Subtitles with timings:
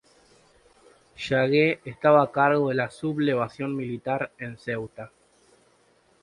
[1.15, 5.11] Yagüe estaba a cargo de la sublevación militar en Ceuta.